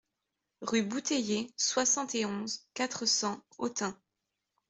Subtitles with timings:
[0.61, 3.95] Rue Bouteiller, soixante et onze, quatre cents Autun